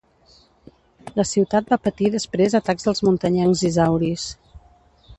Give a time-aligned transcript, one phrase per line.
[1.19, 4.27] La ciutat va patir després atacs dels muntanyencs isauris.